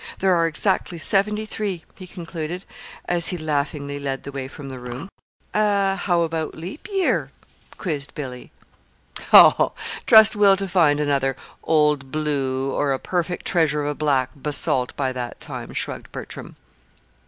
[0.17, 2.65] There are exactly seventy three," he concluded,
[3.05, 5.09] as he laughingly led the way from the room.
[5.53, 7.29] "How about leap year?"
[7.77, 8.51] quizzed Billy.
[9.29, 9.73] "Ho!
[10.07, 14.95] Trust Will to find another 'Old Blue' or a 'perfect treasure of a black basalt'
[14.95, 16.55] by that time," shrugged Bertram.